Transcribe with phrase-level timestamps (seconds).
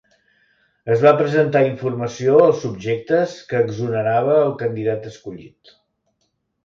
[0.93, 5.77] Es va presentar informació als subjectes que exonerava el candidat escollit.